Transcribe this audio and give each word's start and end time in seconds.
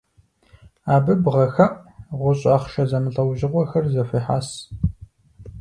Абы 0.93 1.13
бгъэхэӏу, 1.23 1.79
гъущӏ 2.19 2.45
ахъшэ 2.55 2.83
зэмылӏэужьыгъуэхэр 2.89 3.85
зэхуехьэс. 3.93 4.49